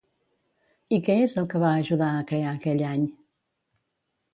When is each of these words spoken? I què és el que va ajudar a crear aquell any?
I 0.97 0.99
què 1.09 1.17
és 1.27 1.37
el 1.43 1.49
que 1.53 1.63
va 1.67 1.75
ajudar 1.85 2.11
a 2.15 2.27
crear 2.35 2.59
aquell 2.59 2.87
any? 2.97 3.09